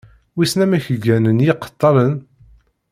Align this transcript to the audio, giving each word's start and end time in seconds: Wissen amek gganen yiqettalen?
Wissen 0.35 0.63
amek 0.65 0.85
gganen 1.03 1.39
yiqettalen? 1.45 2.13